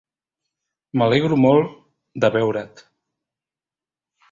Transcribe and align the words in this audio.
M"alegro 0.99 1.37
molt 1.43 1.77
de 2.25 2.33
veure't. 2.39 2.83